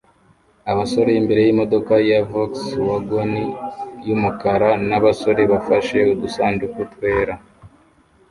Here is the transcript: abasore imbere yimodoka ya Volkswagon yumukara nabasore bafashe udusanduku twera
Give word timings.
abasore 0.71 1.11
imbere 1.21 1.41
yimodoka 1.47 1.93
ya 2.09 2.19
Volkswagon 2.29 3.33
yumukara 4.07 4.69
nabasore 4.87 5.41
bafashe 5.51 5.97
udusanduku 6.13 6.79
twera 6.93 7.33